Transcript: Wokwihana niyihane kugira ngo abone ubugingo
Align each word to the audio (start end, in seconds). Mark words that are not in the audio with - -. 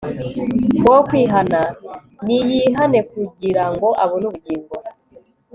Wokwihana 0.85 1.61
niyihane 2.25 2.99
kugira 3.11 3.63
ngo 3.71 3.87
abone 4.03 4.25
ubugingo 4.29 4.73